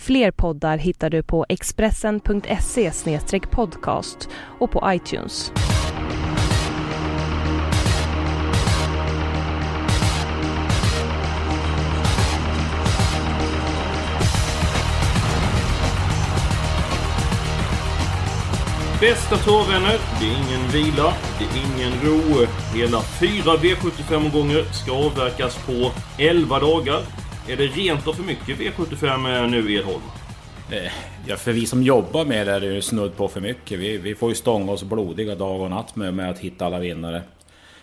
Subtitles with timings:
[0.00, 2.92] Fler poddar hittar du på expressen.se
[3.50, 4.28] podcast
[4.58, 5.52] och på iTunes.
[19.00, 22.46] Bästa tårvänner, det är ingen vila, det är ingen ro.
[22.74, 27.00] Hela fyra V75-omgångar ska avverkas på 11 dagar.
[27.50, 30.02] Är det rent av för mycket V75 nu, Edholm?
[30.72, 30.92] Eh,
[31.26, 33.78] ja, för vi som jobbar med det är det ju snudd på för mycket.
[33.78, 36.78] Vi, vi får ju stånga oss blodiga dag och natt med, med att hitta alla
[36.78, 37.22] vinnare.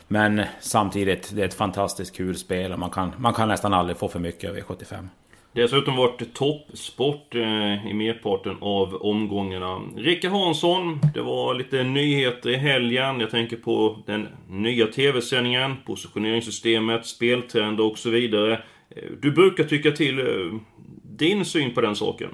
[0.07, 3.97] Men samtidigt, det är ett fantastiskt kul spel och man kan, man kan nästan aldrig
[3.97, 5.07] få för mycket av V75.
[5.53, 9.81] Dessutom varit toppsport eh, i merparten av omgångarna.
[9.95, 13.19] Rickard Hansson, det var lite nyheter i helgen.
[13.19, 18.61] Jag tänker på den nya TV-sändningen, positioneringssystemet, speltrender och så vidare.
[19.21, 20.19] Du brukar tycka till.
[20.19, 20.59] Eh,
[21.03, 22.29] din syn på den saken?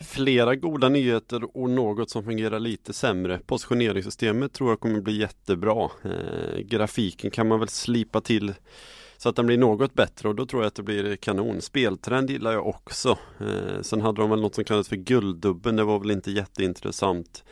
[0.00, 3.40] Flera goda nyheter och något som fungerar lite sämre.
[3.46, 5.90] Positioneringssystemet tror jag kommer bli jättebra.
[6.04, 8.54] Eh, grafiken kan man väl slipa till
[9.16, 11.60] så att den blir något bättre och då tror jag att det blir kanon.
[11.60, 13.18] Speltrend gillar jag också.
[13.40, 15.76] Eh, sen hade de väl något som kallades för gulddubben.
[15.76, 17.44] Det var väl inte jätteintressant.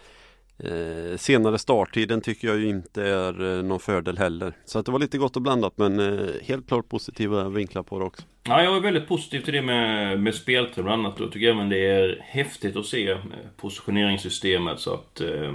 [0.59, 4.53] Eh, senare starttiden tycker jag ju inte är eh, någon fördel heller.
[4.65, 7.99] Så att det var lite gott och blandat men eh, helt klart positiva vinklar på
[7.99, 8.23] det också.
[8.43, 11.21] Ja, jag är väldigt positiv till det med, med speltid bland annat.
[11.21, 13.19] Jag tycker även det är häftigt att se eh,
[13.57, 14.81] positioneringssystemet.
[14.81, 15.53] Så att eh,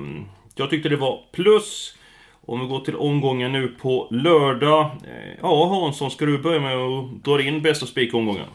[0.56, 1.98] jag tyckte det var plus.
[2.46, 4.86] Om vi går till omgången nu på lördag.
[5.04, 8.46] Eh, ja, Hansson, ska du börja med att dra in bästa spikomgången?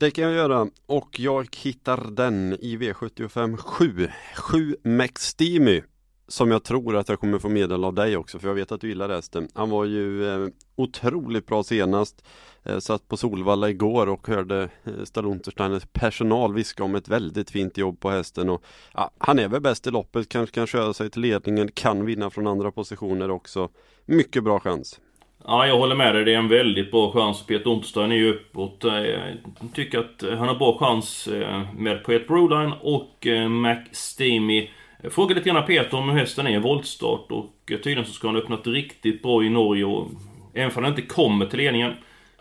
[0.00, 4.08] Det kan jag göra och jag hittar den i V75 7.
[4.36, 5.82] 7 McSteamy
[6.28, 8.80] som jag tror att jag kommer få medel av dig också för jag vet att
[8.80, 9.48] du gillar hästen.
[9.54, 12.24] Han var ju eh, otroligt bra senast.
[12.62, 17.78] Eh, satt på Solvalla igår och hörde eh, Stallontersteiners personal viska om ett väldigt fint
[17.78, 18.50] jobb på hästen.
[18.50, 22.06] Och, ja, han är väl bäst i loppet, kanske kan köra sig till ledningen, kan
[22.06, 23.68] vinna från andra positioner också.
[24.06, 25.00] Mycket bra chans.
[25.44, 26.24] Ja, jag håller med dig.
[26.24, 27.46] Det är en väldigt bra chans.
[27.46, 28.84] Peter Unterstein är ju uppåt.
[28.84, 29.38] Eh, jag
[29.74, 34.70] tycker att han har bra chans eh, med Poet Broline och eh, Mac Steamy.
[35.10, 38.34] Fråga lite grann Peter om hur hästen är i voltstart och tydligen så ska han
[38.34, 40.08] ha öppnat riktigt bra i Norge och
[40.54, 41.92] även om han inte kommer till ledningen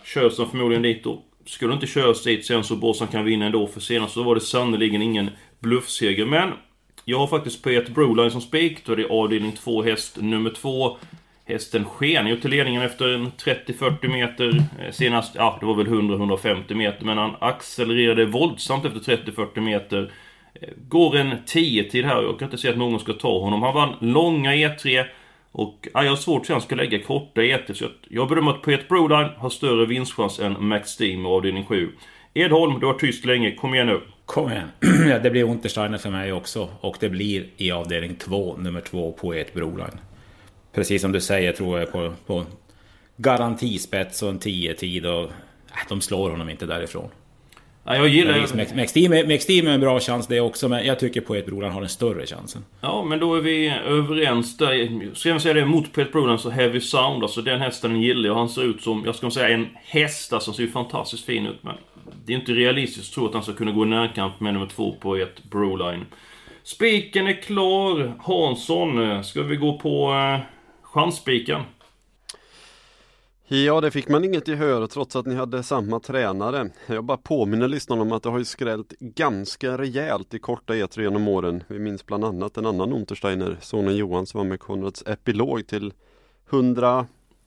[0.04, 3.68] körs han förmodligen dit och skulle inte köras dit sen så Bossan kan vinna ändå
[3.68, 6.52] för senast så var det sannerligen ingen bluffseger men
[7.06, 8.86] jag har faktiskt Peter Broline som spik.
[8.86, 10.98] Då är det avdelning 2 häst nummer 2
[11.48, 14.48] Hästen sken ju till ledningen efter en 30-40 meter.
[14.80, 17.06] Eh, senast, ja det var väl 100-150 meter.
[17.06, 20.12] Men han accelererade våldsamt efter 30-40 meter.
[20.54, 22.18] Eh, går en 10-tid här.
[22.18, 23.62] och Jag kan inte se att någon ska ta honom.
[23.62, 25.06] Han vann långa E3.
[25.52, 27.74] Och ja, jag har svårt att se att han ska lägga korta E3.
[27.74, 31.90] Så jag bedömer att Peter Broline har större vinstchans än Max Steam i avdelning 7.
[32.34, 33.52] Edholm, du har tyst länge.
[33.52, 34.02] Kom igen nu.
[34.26, 34.72] Kom igen.
[35.10, 36.70] ja, det blir Untersteiner för mig också.
[36.82, 40.00] Och det blir i avdelning 2, nummer 2, Poet Broline
[40.78, 42.46] precis som du säger tror jag på, på
[43.16, 45.30] garantispets och en 10-tid och äh,
[45.90, 47.10] de slår honom inte därifrån.
[47.84, 49.26] Ja, jag gillar...
[49.26, 52.26] McSteam är en bra chans det också, men jag tycker Poet Brolan har den större
[52.26, 52.66] chansen.
[52.82, 55.16] Ja, men då är vi överens där.
[55.16, 58.36] Ska jag säga det, mot Poet Brolan så Heavy Sound, alltså den hästen gillar jag.
[58.36, 61.64] Han ser ut som, jag ska säga en häst, alltså ser ju fantastiskt fin ut,
[61.64, 61.76] men
[62.26, 64.68] det är inte realistiskt att tro att han ska kunna gå i närkamp med nummer
[64.68, 66.06] två på ett Broline.
[66.64, 68.14] Spiken är klar.
[68.20, 70.57] Hansson, ska vi gå på eh,
[70.94, 71.62] Chansspiken.
[73.48, 76.70] Ja, det fick man inget gehör trots att ni hade samma tränare.
[76.88, 81.02] Jag bara påminner lyssnarna om att det har ju skrällt ganska rejält i korta E3
[81.02, 81.64] genom åren.
[81.68, 85.94] Vi minns bland annat en annan Untersteiner, sonen Johan, som var med Konrads epilog till
[86.50, 87.06] 100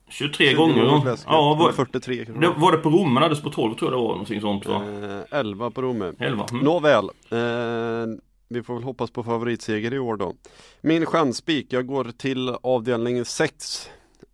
[0.09, 1.17] 23 gånger.
[1.27, 4.11] Ja, var, 43 det, var det på Romme hades på 12 tror jag det var
[4.11, 4.83] någonting sånt va?
[5.31, 6.13] Eh, 11 på Romme.
[6.19, 6.45] 11.
[6.51, 6.65] Mm.
[6.65, 7.09] Nåväl.
[7.29, 8.17] Eh,
[8.51, 10.35] vi får väl hoppas på favoritseger i år då.
[10.81, 13.89] Min chanspik, jag går till avdelning 6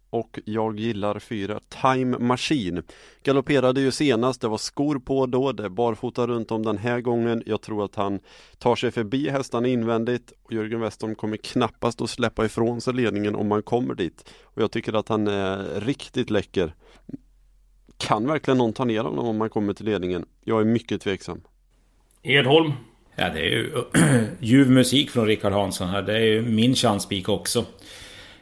[0.10, 2.84] och jag gillar fyra Time Machine.
[3.24, 7.02] Galopperade ju senast, det var skor på då, det är barfota runt om den här
[7.02, 7.44] gången.
[7.46, 8.20] Jag tror att han
[8.58, 13.36] tar sig förbi hästarna invändigt och Jörgen Westholm kommer knappast att släppa ifrån sig ledningen
[13.36, 14.34] om man kommer dit.
[14.44, 16.74] Och jag tycker att han är riktigt läcker.
[17.98, 20.26] Kan verkligen någon ta ner honom om man kommer till ledningen?
[20.44, 21.42] Jag är mycket tveksam.
[22.24, 22.74] Edholm?
[23.20, 23.72] Ja, det är ju
[24.40, 26.02] ljuv musik från Rickard Hansson här.
[26.02, 27.66] Det är ju min chanspik också.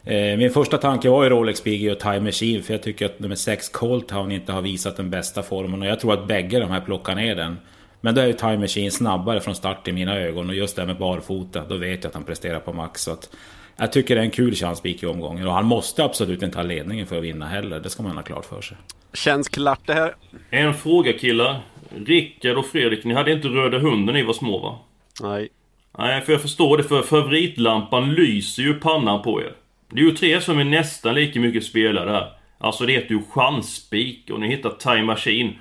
[0.04, 3.20] Eh, min första tanke var ju Rolex Biggie och Time Machine för jag tycker att
[3.20, 6.70] nummer 6 Coldtown inte har visat den bästa formen och jag tror att bägge de
[6.70, 7.58] här plockar ner den.
[8.02, 10.82] Men då är ju Time Machine snabbare från start i mina ögon och just det
[10.82, 13.02] här med barfota, då vet jag att han presterar på max.
[13.02, 13.30] Så att
[13.78, 16.64] jag tycker det är en kul chanspik i omgången och han måste absolut inte ha
[16.64, 17.80] ledningen för att vinna heller.
[17.80, 18.78] Det ska man ha klart för sig.
[19.14, 20.16] Känns klart det här.
[20.50, 21.62] En fråga killar.
[22.06, 24.80] Rickard och Fredrik, ni hade inte Röda Hunden när ni var små va?
[25.22, 25.50] Nej.
[25.98, 29.54] Nej, för jag förstår det, för favoritlampan lyser ju pannan på er.
[29.90, 32.32] Det är ju tre som är nästan lika mycket spelare här.
[32.58, 35.54] Alltså det heter ju chansspik och ni hittar Time Machine.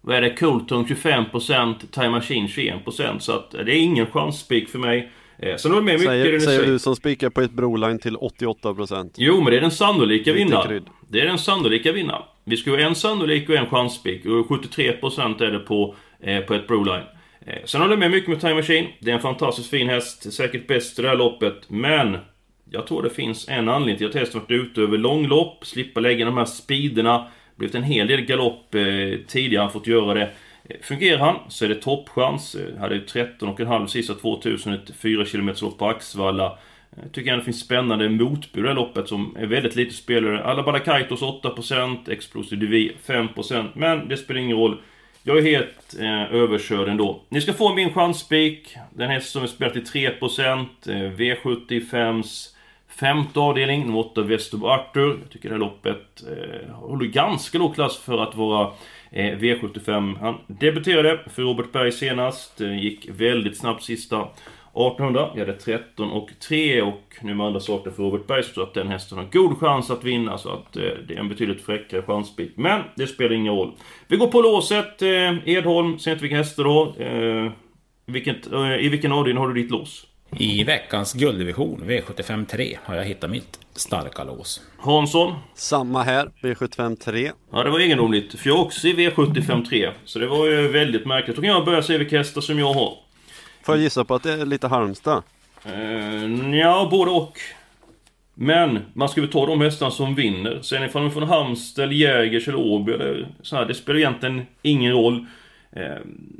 [0.00, 0.30] Vad är det?
[0.30, 5.12] Cooltone 25%, Time Machine 21% så att det är ingen chansspik för mig.
[5.38, 6.72] Eh, sen håller med mycket Säger, det ni säger säger.
[6.72, 9.10] du som spikar på ett broline till 88%.
[9.16, 10.88] Jo, men det är den sannolika vinnaren.
[11.08, 12.22] Det är den sannolika vinnaren.
[12.44, 14.26] Vi ska ha en sannolik och en chansspik.
[14.26, 17.02] Och 73% är det på, eh, på ett broline.
[17.46, 18.86] Eh, sen håller jag med mycket med Time Machine.
[19.00, 20.32] Det är en fantastiskt fin häst.
[20.32, 21.70] Säkert bäst i det här loppet.
[21.70, 22.16] Men
[22.70, 25.66] jag tror det finns en anledning till att hästen varit ute över långlopp.
[25.66, 27.26] Slippa lägga de här speederna.
[27.56, 28.82] Blivit en hel del galopp eh,
[29.28, 30.30] tidigare, fått göra det.
[30.82, 32.54] Fungerar han så är det toppchans.
[32.54, 36.58] Eh, hade ju 13,5 sista 2000, ett 4 km lopp på Axvalla.
[36.96, 39.94] Eh, tycker ändå det finns spännande motbud i det här loppet som är väldigt lite
[39.94, 40.44] spelare.
[40.44, 43.68] Alabada Kaitos 8%, Explosive Divi 5%.
[43.74, 44.80] Men det spelar ingen roll.
[45.22, 47.20] Jag är helt eh, överkörd ändå.
[47.28, 48.76] Ni ska få min chansspik.
[48.94, 50.66] Den häst som är spelat till 3%.
[50.86, 52.54] Eh, V75s
[52.88, 55.18] femte avdelning, nummer 8 Westerbo Arthur.
[55.22, 58.70] Jag tycker det här loppet eh, håller ganska låg klass för att vara
[59.16, 60.18] Eh, V75.
[60.20, 62.60] Han debuterade för Robert Berg senast.
[62.60, 64.28] Eh, gick väldigt snabbt sista
[64.74, 65.30] 1800.
[65.34, 68.68] Vi hade 13 och 3 och nu med andra saker för Robert Berg så jag
[68.68, 71.62] att den hästen har god chans att vinna så att eh, det är en betydligt
[71.62, 72.56] fräckare chansbit.
[72.56, 73.72] Men det spelar ingen roll.
[74.08, 75.02] Vi går på låset.
[75.02, 76.94] Eh, Edholm, ser inte vilka hästar då.
[76.98, 77.52] Eh,
[78.06, 80.06] vilket, eh, I vilken avdelning har du ditt lås?
[80.38, 84.60] I veckans gulddivision, V75 3, har jag hittat mitt starka lås.
[84.78, 85.34] Hansson?
[85.54, 87.32] Samma här, V75 3.
[87.52, 88.40] Ja, det var egendomligt.
[88.40, 89.90] För jag är också i V75 3.
[90.04, 91.36] Så det var ju väldigt märkligt.
[91.36, 92.96] Då kan jag börja se vilka hästar som jag har.
[93.62, 95.22] Får jag gissa på att det är lite Halmstad?
[95.66, 97.38] Uh, ja, både och.
[98.34, 100.62] Men man ska väl ta de hästarna som vinner.
[100.62, 104.46] Sen ifall de är från Halmstad, Jägers eller Åby eller så här, det spelar egentligen
[104.62, 105.26] ingen roll.
[105.76, 105.98] Eh,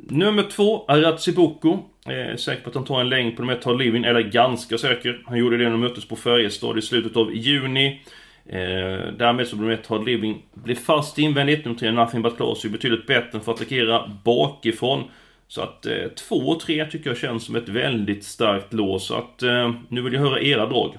[0.09, 1.79] nummer två, Aratsibuko.
[2.05, 4.77] Eh, säker på att han tar en längd på nummer ett, Hard Living, eller ganska
[4.77, 5.23] säker.
[5.25, 8.01] Han gjorde det när de möttes på Färjestad i slutet av juni.
[8.45, 8.57] Eh,
[9.17, 11.65] därmed så nummer ett, Hard Living, blev fast invändigt.
[11.65, 15.03] Nummer tre, Nothing But Class, är betydligt bättre för att attackera bakifrån.
[15.47, 19.07] Så att eh, två och tre tycker jag känns som ett väldigt starkt lås.
[19.07, 20.97] Så att eh, nu vill jag höra era drag.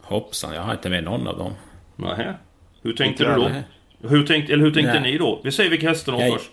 [0.00, 1.52] Hoppsan, jag har inte med någon av dem.
[1.96, 2.34] Nähä.
[2.82, 4.08] Hur tänkte Inte du då?
[4.08, 5.12] Hur tänkte, eller hur tänkte Nej.
[5.12, 5.40] ni då?
[5.44, 6.50] Vi säger vilka hästar de först.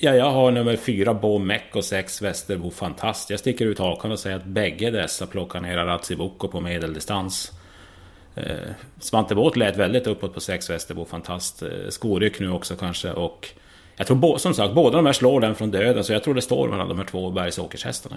[0.00, 3.30] Ja, jag har nummer fyra Bo Meck och sex Västerbo Fantast.
[3.30, 7.52] Jag sticker ut hakan och säger att bägge dessa plockar ner Aratsibuko på medeldistans.
[8.34, 8.70] Eh,
[9.00, 11.62] Svante Båth lät väldigt uppåt på sex Västerbo Fantast.
[11.62, 13.48] Eh, skoryck nu också kanske och...
[13.96, 16.42] Jag tror som sagt båda de här slår den från döden så jag tror det
[16.42, 18.16] står mellan de här två bergsåkershästarna.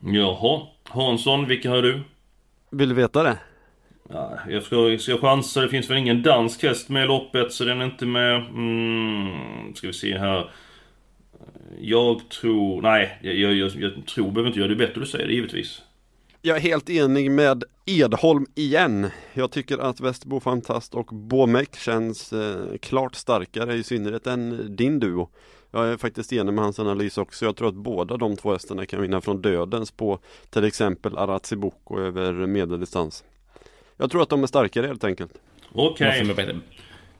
[0.00, 0.60] Jaha.
[0.84, 2.02] Hansson, vilka har du?
[2.70, 3.38] Vill du veta det?
[4.08, 5.60] Ja, jag ska, ska chansa.
[5.60, 8.36] Det finns väl ingen dansk häst med i loppet så den är inte med.
[8.36, 10.50] Mm, ska vi se här.
[11.80, 12.82] Jag tror...
[12.82, 15.82] Nej, jag, jag, jag, jag tror behöver inte göra det bättre du säger det givetvis.
[16.42, 19.10] Jag är helt enig med Edholm igen.
[19.34, 25.00] Jag tycker att Västerbo Fantast och Bomek känns eh, klart starkare i synnerhet än din
[25.00, 25.28] duo.
[25.70, 27.44] Jag är faktiskt enig med hans analys också.
[27.44, 30.18] Jag tror att båda de två hästarna kan vinna från dödens på
[30.50, 33.24] till exempel Aratsibuko över medeldistans.
[33.96, 35.32] Jag tror att de är starkare helt enkelt.
[35.72, 36.26] Okej.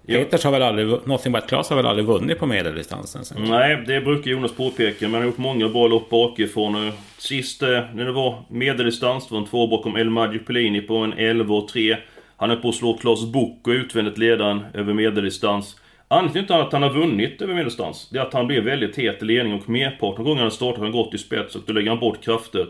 [0.06, 0.18] Ja.
[0.18, 0.88] Peters har väl aldrig...
[1.04, 3.24] Nothing but Class har väl aldrig vunnit på medeldistansen?
[3.24, 3.44] sen?
[3.44, 4.96] Nej, det brukar Jonas påpeka.
[5.00, 6.92] Men han har gjort många bra lopp bakifrån.
[7.18, 10.96] Sist eh, när det var medeldistans, det var en två bakom El Maggio Pellini på
[10.96, 11.96] en 11 och 3.
[12.36, 15.76] Han är på att slå Klas Book och utvändigt ledaren över medeldistans.
[16.08, 19.22] Anledningen till att han har vunnit över medeldistans, det är att han blev väldigt het
[19.22, 21.90] i ledning och merparten av gångerna han startar han gått i spets och då lägger
[21.90, 22.66] han bort krafter.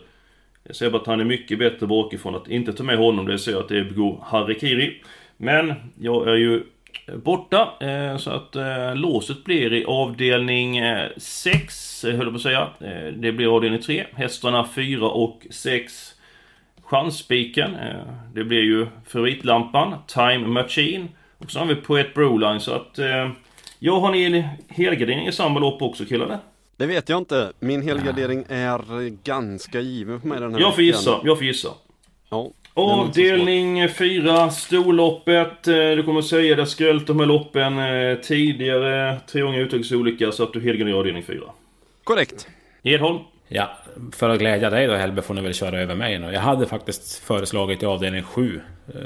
[0.67, 2.35] Jag ser bara att han är mycket bättre bakifrån.
[2.35, 5.03] Att inte ta med honom, det ser jag att det är harikiri.
[5.37, 6.63] Men jag är ju
[7.17, 12.43] borta, eh, så att eh, låset blir i avdelning eh, 6, höll jag på att
[12.43, 12.69] säga.
[13.17, 14.07] Det blir avdelning 3.
[14.13, 16.15] Hästarna 4 och 6.
[16.83, 17.77] Chansspiken,
[18.35, 21.09] det blir ju favoritlampan, Time Machine.
[21.39, 22.99] Och så har vi Poet Broline, så att...
[23.79, 26.39] Jag har en helgardering i samma lopp också killar?
[26.77, 27.53] Det vet jag inte.
[27.61, 30.99] Min helgardering är ganska given för mig den här Jag får veckan.
[30.99, 31.69] gissa, jag får gissa.
[32.31, 32.51] Ja.
[32.75, 35.69] Avdelning 4, storloppet.
[35.69, 39.21] Eh, Du kommer säga det skrällt de här loppen eh, tidigare.
[39.27, 41.41] Tre gånger uttrycks olika så att du helgarderar avdelning 4.
[42.05, 42.49] Korrekt.
[42.83, 43.19] Edholm?
[43.49, 43.71] Ja,
[44.13, 46.33] för att glädja dig då Helbe får ni väl köra över mig nu.
[46.33, 48.61] Jag hade faktiskt föreslagit i avdelning 7.
[48.89, 49.01] Eh,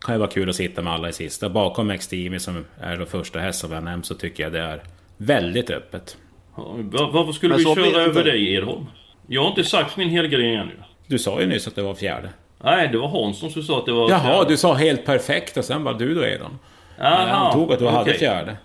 [0.00, 1.48] kan ju vara kul att sitta med alla i sista.
[1.48, 4.82] Bakom Extimi som är då första häst som jag nämnt så tycker jag det är
[5.16, 6.16] väldigt öppet.
[6.56, 8.22] Var- varför skulle Men vi köra över inte.
[8.22, 8.86] dig Edholm?
[9.26, 10.72] Jag har inte sagt min helgardering ännu.
[11.06, 12.28] Du sa ju nyss att det var fjärde.
[12.64, 14.10] Nej, det var Hansson som sa att det var...
[14.10, 16.20] Jaha, du sa helt perfekt och sen bara du då.
[16.20, 18.18] Jag Aha, antog att du hade okej.
[18.18, 18.56] fjärde.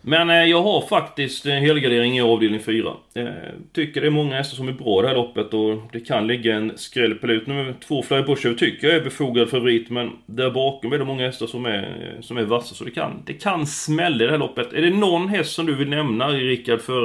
[0.00, 2.92] Men eh, jag har faktiskt eh, helgardering i avdelning 4.
[3.14, 3.24] Eh,
[3.74, 6.54] tycker det är många hästar som är bra det här loppet och det kan ligga
[6.56, 7.46] en skräll på lut.
[7.46, 11.26] Nummer två Fly Bushow tycker jag är befogad favorit men där bakom är det många
[11.26, 14.30] hästar som är, eh, som är vassa så det kan, det kan smälla i det
[14.32, 14.72] här loppet.
[14.72, 17.04] Är det någon häst som du vill nämna Rickard för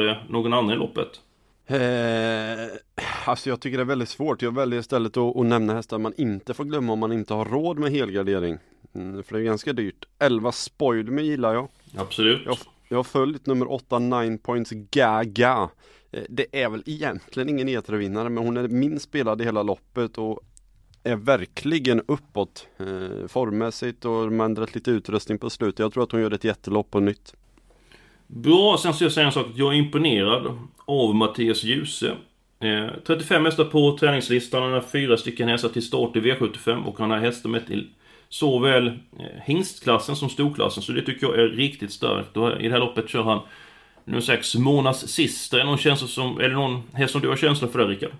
[0.00, 1.08] Eh, någon annan i loppet?
[1.66, 2.68] Eh,
[3.24, 4.42] alltså jag tycker det är väldigt svårt.
[4.42, 7.44] Jag väljer istället att, att nämna hästar man inte får glömma om man inte har
[7.44, 8.58] råd med helgardering.
[8.94, 10.04] Mm, för det är ganska dyrt.
[10.18, 11.68] 11 Spoil Me gillar jag.
[11.96, 12.42] Absolut.
[12.46, 12.56] Jag,
[12.88, 15.68] jag har följt nummer 8 9 Points Gaga.
[16.10, 20.18] Eh, Det är väl egentligen ingen E3-vinnare men hon är minst spelad i hela loppet
[20.18, 20.40] och
[21.02, 25.78] är verkligen uppåt eh, formmässigt och har ändrat lite utrustning på slutet.
[25.78, 27.34] Jag tror att hon gör ett jättelopp på nytt.
[28.30, 29.46] Bra, sen ska jag säga en sak.
[29.54, 32.12] Jag är imponerad av Mattias Djuse.
[32.60, 34.62] Eh, 35 hästar på träningslistan.
[34.62, 37.90] Han har fyra stycken hästar till start i V75 och han har hästar med till
[38.28, 40.82] såväl eh, hingstklassen som storklassen.
[40.82, 42.36] Så det tycker jag är riktigt starkt.
[42.36, 43.40] Och I det här loppet kör han
[44.04, 45.56] nummer 6, Monas Sister.
[45.56, 47.88] Är det någon, känsla som, är det någon häst som du har känsla för där
[47.88, 48.12] Rickard?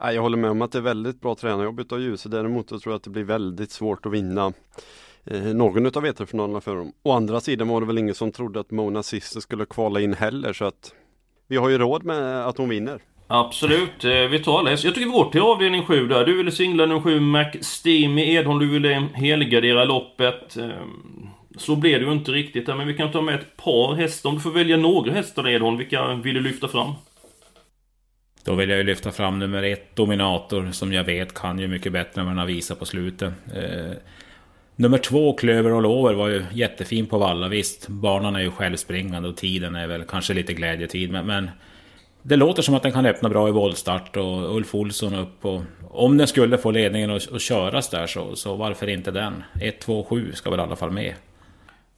[0.00, 2.28] Nej, jag håller med om att det är väldigt bra tränarjobb utav Djuse.
[2.28, 4.52] Däremot så tror jag att det blir väldigt svårt att vinna
[5.38, 6.92] någon utav V3-finalerna för dem.
[7.02, 10.14] Å andra sidan var det väl ingen som trodde att Mona Sister skulle kvala in
[10.14, 10.94] heller så att
[11.48, 13.00] vi har ju råd med att hon vinner.
[13.26, 14.88] Absolut, eh, vi tar hästar.
[14.88, 16.24] Jag tycker vi går till avdelning 7 där.
[16.26, 20.56] Du ville singla nummer 7 McSteamy Edholm, du ville helgardera loppet.
[20.56, 20.68] Eh,
[21.58, 24.28] Så blev det ju inte riktigt där, men vi kan ta med ett par hästar.
[24.28, 26.92] Om du får välja några hästar Edholm, vilka vill du lyfta fram?
[28.44, 31.92] Då vill jag ju lyfta fram nummer ett, Dominator, som jag vet kan ju mycket
[31.92, 33.32] bättre än vad han har visat på slutet.
[34.80, 37.48] Nummer två, Klöver och Lover, var ju jättefin på valla.
[37.48, 41.50] Visst, banan är ju självspringande och tiden är väl kanske lite glädjetid, men, men
[42.22, 45.62] det låter som att den kan öppna bra i voltstart och Ulf Olsson upp och
[45.90, 49.42] om den skulle få ledningen och, och köras där så, så varför inte den?
[49.60, 51.14] 1, 2, 7 ska väl i alla fall med.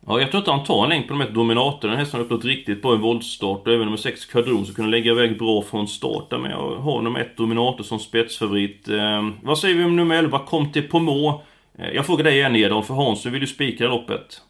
[0.06, 1.88] Ja, jag tror inte han tar en längd på de här Dominator.
[1.88, 4.90] Den hästen har öppnat riktigt bra i voltstart och även nummer 6 Quadron så kunde
[4.90, 6.48] lägga iväg bra från start där.
[6.50, 8.88] Jag har nummer 1 Dominator som spetsfavorit.
[8.88, 11.42] Eh, vad säger vi om nummer 11 Comte Pomo?
[11.82, 14.42] Eh, jag frågar dig igen Edholm, för Hans, du vill ju spika loppet.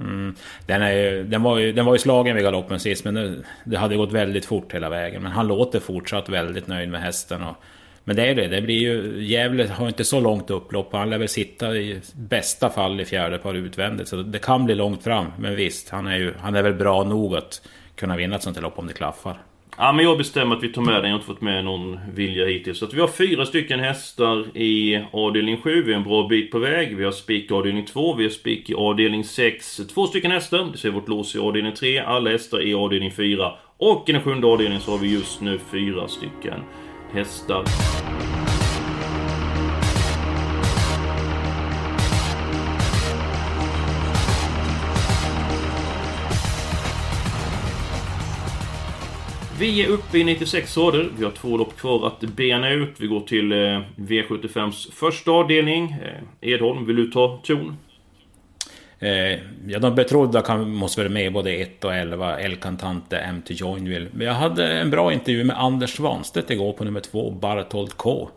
[0.00, 0.34] Mm.
[0.66, 3.34] Den, är ju, den, var ju, den var ju slagen vid galoppen sist, men det,
[3.64, 5.22] det hade gått väldigt fort hela vägen.
[5.22, 7.42] Men han låter fortsatt väldigt nöjd med hästen.
[7.42, 7.56] Och,
[8.04, 9.24] men det är det, det blir ju...
[9.24, 10.92] Gävle har inte så långt upplopp.
[10.92, 14.08] Han lär väl sitta i bästa fall i fjärde par utvändigt.
[14.08, 15.26] Så det kan bli långt fram.
[15.38, 17.62] Men visst, han är, ju, han är väl bra nog att
[17.94, 19.38] kunna vinna ett sånt här lopp om det klaffar.
[19.82, 21.02] Ja, men jag bestämmer att vi tar med den.
[21.02, 22.78] Jag har inte fått med någon vilja hittills.
[22.78, 25.82] Så att vi har fyra stycken hästar i avdelning 7.
[25.82, 26.96] Vi är en bra bit på väg.
[26.96, 28.14] Vi har spik i avdelning 2.
[28.14, 29.80] Vi har spik i avdelning 6.
[29.94, 30.68] Två stycken hästar.
[30.72, 31.98] Det ser vårt lås i avdelning 3.
[31.98, 33.52] Alla hästar i avdelning 4.
[33.76, 36.60] Och i den sjunde avdelningen så har vi just nu fyra stycken
[37.12, 37.64] hästar.
[49.60, 51.10] Vi är uppe i 96 rader.
[51.18, 53.00] Vi har två lopp kvar att bena ut.
[53.00, 55.96] Vi går till eh, V75s första avdelning.
[56.02, 57.76] Eh, Edholm, vill du ta ton?
[58.98, 59.10] Eh,
[59.66, 64.08] ja, de betrodda kan, måste väl med både 1 och 11, El Cantante, MT Joinville.
[64.12, 68.28] Men jag hade en bra intervju med Anders Svanstedt igår på nummer 2, Bartold K.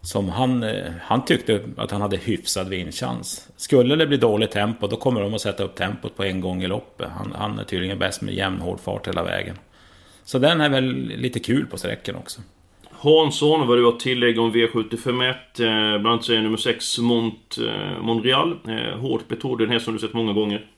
[0.00, 3.48] Som han, eh, han tyckte att han hade hyfsad vinstchans.
[3.56, 6.62] Skulle det bli dåligt tempo, då kommer de att sätta upp tempot på en gång
[6.62, 7.08] i loppet.
[7.16, 9.56] Han, han är tydligen bäst med jämn hård fart hela vägen.
[10.32, 10.84] Så den är väl
[11.16, 12.40] lite kul på sträckan också.
[12.90, 15.28] Hansson, vad du har tillägg om V751?
[15.28, 15.34] Eh,
[16.00, 18.58] bland annat är nummer 6 Mont, eh, Monreal.
[18.68, 20.70] Eh, hårt betrodd, den här som du sett många gånger.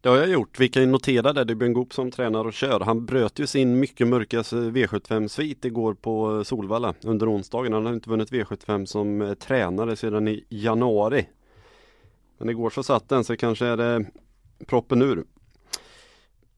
[0.00, 0.60] Det har jag gjort.
[0.60, 1.44] Vi kan ju notera det.
[1.44, 2.80] Det är Björn Goop som tränar och kör.
[2.80, 7.72] Han bröt ju sin mycket mörka V75-svit igår på Solvalla under onsdagen.
[7.72, 11.26] Han har inte vunnit V75 som eh, tränare sedan i januari.
[12.38, 14.04] Men igår så satt den så kanske är det
[14.66, 15.24] proppen ur.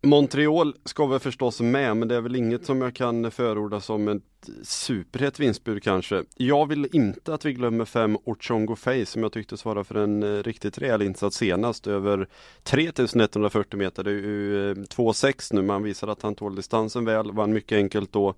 [0.04, 4.08] Montreal ska väl förstås med men det är väl inget som jag kan förorda som
[4.08, 4.22] ett
[4.62, 6.24] superhett vinstbud kanske.
[6.36, 10.22] Jag vill inte att vi glömmer fem Ochongo Face som jag tyckte svarade för en
[10.22, 12.28] eh, riktigt rejäl insats senast över
[12.62, 14.04] 3140 meter.
[14.04, 17.52] Det är ju eh, 2,6 nu men han visar att han tål distansen väl, vann
[17.52, 18.34] mycket enkelt då.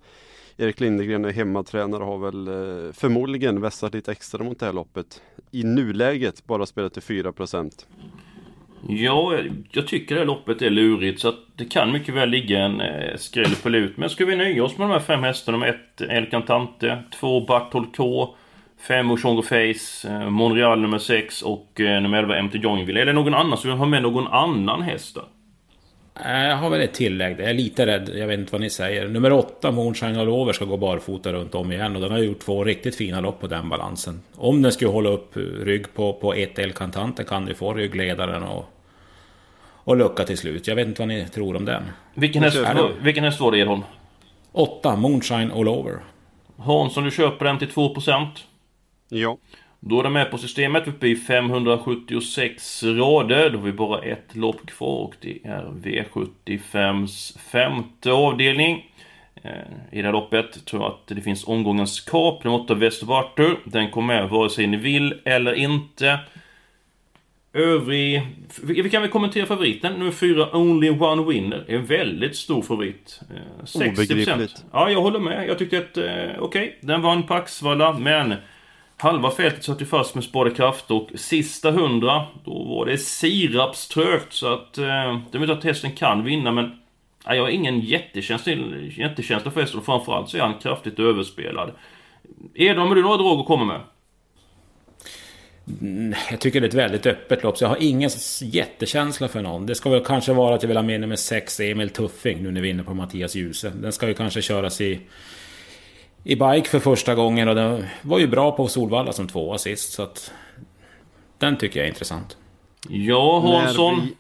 [0.57, 4.73] Erik Lindegren är hemmatränare och har väl eh, förmodligen vässat lite extra mot det här
[4.73, 5.23] loppet.
[5.51, 7.33] I nuläget bara spelat till 4
[8.88, 9.35] Ja,
[9.71, 12.80] jag tycker det här loppet är lurigt så att det kan mycket väl ligga en
[12.80, 13.97] eh, skräll på lut.
[13.97, 15.59] Men ska vi nöja oss med de här fem hästarna?
[15.59, 18.35] Nummer ett eh, El Cantante, två Bartol K,
[18.88, 23.02] fem Oshongo Face, eh, Monreal nummer sex och eh, nummer 11 MT Joinville.
[23.02, 25.23] eller någon annan som vill ha med någon annan häst då?
[26.25, 27.41] Eh, Jag har väl ett tillägg.
[27.41, 28.11] Jag är lite rädd.
[28.15, 29.09] Jag vet inte vad ni säger.
[29.09, 31.97] Nummer åtta, Moonshine All Over, ska gå barfota runt om igen.
[31.97, 34.23] Och den har gjort två riktigt fina lopp på den balansen.
[34.37, 38.43] Om den skulle hålla upp rygg på, på ett El Cantante kan du få ryggledaren
[38.43, 38.65] och,
[39.63, 40.67] och lucka till slut.
[40.69, 41.83] Jag vet inte vad ni tror om den.
[42.15, 42.57] Vilken häst,
[43.01, 43.83] vilken var det Edholm?
[44.53, 45.99] Åtta, Moonshine All Over.
[46.59, 48.27] Hansson, du köper den till 2%.
[49.09, 49.37] Ja.
[49.80, 53.50] Då är den med på systemet uppe i 576 rader.
[53.50, 58.90] Då har vi bara ett lopp kvar och det är V75s femte avdelning.
[59.42, 59.50] Eh,
[59.90, 63.59] I det här loppet tror jag att det finns omgångens kap, nummer 8 Västervartur.
[63.64, 66.18] Den kommer med vare sig ni vill eller inte.
[67.52, 68.23] Övrig...
[68.62, 69.92] Vi kan väl kommentera favoriten.
[69.92, 71.64] Nummer 4, Only One Winner.
[71.68, 73.21] Är en väldigt stor favorit.
[73.30, 73.92] Eh, 60%.
[73.92, 74.64] Obegripligt.
[74.73, 75.49] Ja, jag håller med.
[75.49, 78.35] Jag tyckte att, eh, okej, den vann på Axvalla, men
[78.97, 84.33] halva fältet satt ju fast med spadekraft och sista hundra, då var det sirapströgt.
[84.33, 86.73] Så att, eh, det är möjligt att hästen kan vinna, men
[87.26, 88.53] Nej, jag har ingen jättekänsla,
[88.91, 91.73] jättekänsla för hästen och framförallt så är han kraftigt överspelad.
[92.55, 93.81] Edholm, har du några drag att komma med?
[95.81, 98.11] Mm, jag tycker det är ett väldigt öppet lopp, så jag har ingen
[98.43, 99.67] jättekänsla för någon.
[99.67, 102.50] Det ska väl kanske vara att jag vill ha med nummer 6, Emil Tuffing, nu
[102.50, 103.73] när vi är inne på Mattias Djuse.
[103.76, 105.00] Den ska ju kanske köras i,
[106.26, 109.93] i bike för första gången och den var ju bra på Solvalla som tvåa sist,
[109.93, 110.32] så att...
[111.39, 112.36] Den tycker jag är intressant.
[112.89, 114.00] Ja, Hansson.
[114.00, 114.15] Vi-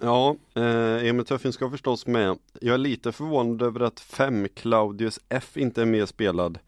[0.00, 2.38] Ja, eh, Emil Tuffin ska förstås med.
[2.60, 6.58] Jag är lite förvånad över att 5 Claudius F inte är med spelad.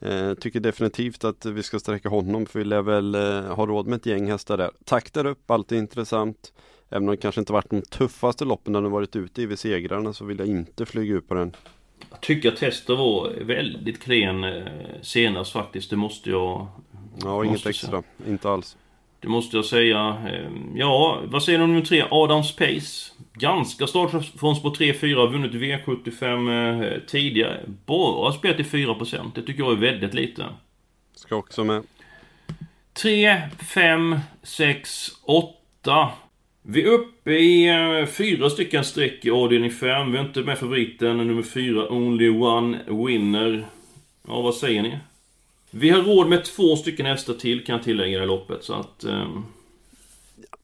[0.00, 3.86] Eh, tycker definitivt att vi ska sträcka honom för vi lär väl eh, ha råd
[3.86, 4.70] med ett gäng hästar där.
[4.84, 6.52] Takter upp, alltid intressant.
[6.90, 9.58] Även om det kanske inte varit de tuffaste loppen när den varit ute i vid
[9.58, 11.56] segrarna så vill jag inte flyga ut på den.
[12.10, 14.62] Jag tycker att hästen var väldigt klen eh,
[15.02, 15.90] senast faktiskt.
[15.90, 16.66] Det måste jag...
[17.22, 17.90] Ja, inget måste extra.
[17.90, 18.02] säga.
[18.28, 18.76] Inte alls.
[19.20, 20.16] Det måste jag säga.
[20.26, 22.04] Eh, Ja, vad säger du om nummer tre?
[22.10, 23.12] Adams Pace.
[23.34, 27.60] Ganska startfråns på 3-4, vunnit V75 eh, tidigare.
[27.86, 29.30] Bara spelat i 4%.
[29.34, 30.44] Det tycker jag är väldigt lite.
[31.14, 31.82] Ska också med.
[32.92, 36.08] 3, 5, 6, 8.
[36.62, 40.12] Vi är uppe i eh, fyra stycken streck i avdelning 5.
[40.12, 43.66] Vi har inte med favoriten nummer 4, Only One Winner.
[44.28, 44.98] Ja, vad säger ni?
[45.70, 49.04] Vi har råd med två stycken hästar till kan jag tillägga i loppet, så att...
[49.04, 49.44] ehm,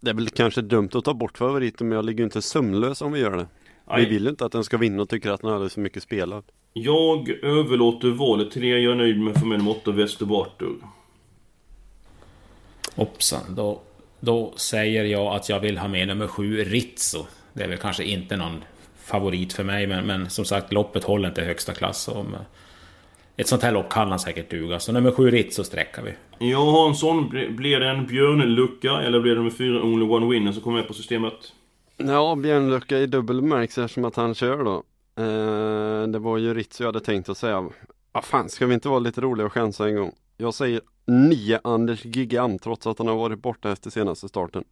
[0.01, 3.13] Det är väl kanske dumt att ta bort favoriten men jag ligger inte sömnlös om
[3.13, 3.47] vi gör det.
[3.85, 4.05] Aj.
[4.05, 5.81] Vi vill ju inte att den ska vinna och tycker att den är alldeles för
[5.81, 6.45] mycket spelad.
[6.73, 8.77] Jag överlåter valet till er.
[8.77, 10.77] Jag är nöjd med för mig nummer 8, Västerbartur.
[12.97, 13.81] Hoppsan, då,
[14.21, 17.27] då säger jag att jag vill ha med nummer 7, Rizzo.
[17.53, 18.65] Det är väl kanske inte någon
[19.05, 22.09] favorit för mig, men, men som sagt, loppet håller inte högsta klass.
[22.09, 22.41] Och, eh,
[23.37, 26.13] ett sånt här lopp kan han säkert duga, så nummer 7, Rizzo sträckar vi.
[26.51, 30.53] Ja, Hansson, bli- blir det en björnlucka eller blir det nummer 4, Only One Winner,
[30.53, 31.35] som kommer med på systemet?
[31.97, 34.83] Ja, Björnlucka i dubbel bemärkelse eftersom att han kör då.
[35.23, 37.69] Eh, det var ju Ritz jag hade tänkt att säga.
[38.13, 40.13] Vad fan, ska vi inte vara lite roliga och chansa en gång?
[40.37, 44.65] Jag säger 9 Anders Gigant trots att han har varit borta efter senaste starten.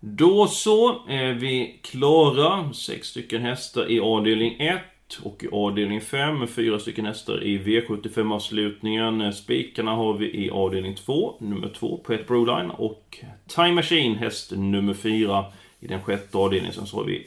[0.00, 2.72] Då så är vi klara.
[2.72, 4.80] Sex stycken hästar i avdelning 1
[5.22, 9.32] och i avdelning 5 fyra stycken hästar i V75-avslutningen.
[9.32, 14.94] Spikarna har vi i avdelning 2, nummer 2, Pet Broline och Time Machine, häst nummer
[14.94, 15.44] 4
[15.80, 16.74] i den sjätte avdelningen.
[16.74, 17.26] Sen så har vi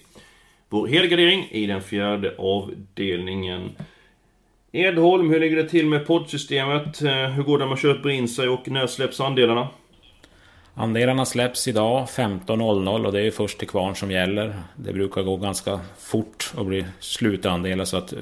[0.70, 3.70] vår helgardering i den fjärde avdelningen.
[4.78, 7.02] Edholm, hur ligger det till med poddsystemet?
[7.02, 9.68] Eh, Hur går det när man på in sig och när släpps andelarna?
[10.74, 14.54] Andelarna släpps idag 15.00 och det är först till kvarn som gäller.
[14.76, 18.20] Det brukar gå ganska fort och bli slutandelar så att eh,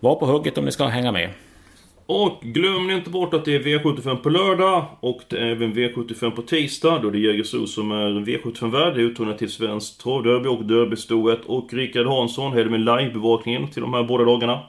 [0.00, 1.30] var på hugget om ni ska hänga med.
[2.06, 6.30] Och glöm inte bort att det är V75 på lördag och det är även V75
[6.30, 8.94] på tisdag då det är Jägersro som är V75-värd.
[8.94, 11.40] Det är uttagna till Svenskt Travderby och Derbystoet.
[11.46, 14.60] Och Rickard Hansson, hur är det med livebevakningen till de här båda dagarna?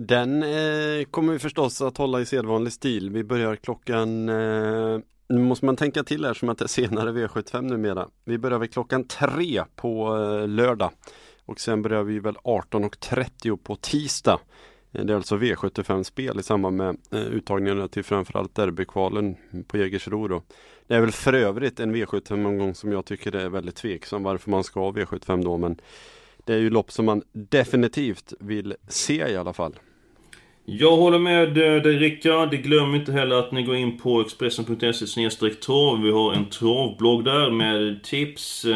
[0.00, 3.10] Den eh, kommer vi förstås att hålla i sedvanlig stil.
[3.10, 7.12] Vi börjar klockan eh, Nu måste man tänka till här som att det är senare
[7.12, 8.08] V75 numera.
[8.24, 10.90] Vi börjar väl klockan tre på eh, lördag.
[11.44, 14.40] Och sen börjar vi väl 18.30 på tisdag.
[14.92, 20.28] Eh, det är alltså V75-spel i samband med eh, uttagningarna till framförallt derbykvalen på Jägersro.
[20.28, 20.42] Då.
[20.86, 24.64] Det är väl för övrigt en V75-omgång som jag tycker är väldigt tveksam varför man
[24.64, 25.56] ska ha V75 då.
[25.56, 25.80] Men
[26.44, 29.78] det är ju lopp som man definitivt vill se i alla fall.
[30.70, 32.50] Jag håller med eh, dig Rickard.
[32.50, 36.02] Glöm inte heller att ni går in på Expressen.se trav.
[36.02, 38.64] Vi har en travblogg där med tips.
[38.64, 38.72] Eh,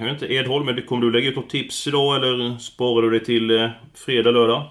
[0.00, 3.24] jag vet inte, Edholm, kommer du lägga ut något tips idag eller sparar du det
[3.24, 4.62] till eh, fredag, lördag?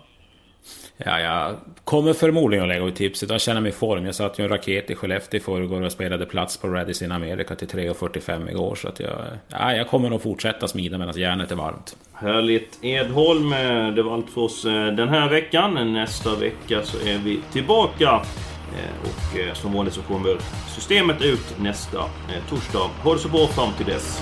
[0.97, 3.29] Ja, jag kommer förmodligen att lägga ut tipset.
[3.29, 4.05] Jag känner mig i form.
[4.05, 7.55] Jag satt ju en raket i Skellefteå i förrgår och spelade plats på Radisson America
[7.55, 8.75] till 3.45 igår.
[8.75, 11.97] Så att jag, ja, jag kommer nog fortsätta smida medan järnet är varmt.
[12.13, 15.93] Härligt Edholm, eh, det var allt för oss eh, den här veckan.
[15.93, 18.21] Nästa vecka så är vi tillbaka.
[18.73, 20.37] Eh, och som vanligt så kommer
[20.75, 22.03] systemet ut nästa
[22.49, 22.89] torsdag.
[23.03, 24.21] Ha det så bra fram till dess.